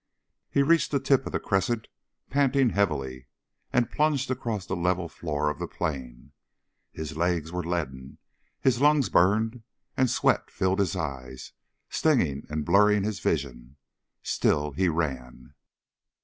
He 0.49 0.63
reached 0.63 0.89
the 0.89 0.99
tip 0.99 1.27
of 1.27 1.31
the 1.31 1.39
crescent 1.39 1.87
panting 2.31 2.71
heavily 2.71 3.27
and 3.71 3.91
plunged 3.91 4.31
across 4.31 4.65
the 4.65 4.75
level 4.75 5.07
floor 5.07 5.47
of 5.51 5.59
the 5.59 5.67
plain. 5.67 6.31
His 6.91 7.15
legs 7.15 7.51
were 7.51 7.63
leaden, 7.63 8.17
his 8.59 8.81
lungs 8.81 9.09
burned 9.09 9.61
and 9.95 10.09
sweat 10.09 10.49
filled 10.49 10.79
his 10.79 10.95
eyes, 10.95 11.51
stinging 11.87 12.47
and 12.49 12.65
blurring 12.65 13.03
his 13.03 13.19
vision. 13.19 13.75
Still 14.23 14.71
he 14.71 14.89
ran. 14.89 15.53